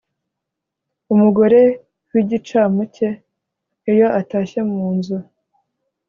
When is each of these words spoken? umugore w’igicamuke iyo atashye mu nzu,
umugore 1.13 1.61
w’igicamuke 2.11 3.07
iyo 3.91 4.07
atashye 4.19 4.59
mu 4.71 4.85
nzu, 4.95 5.17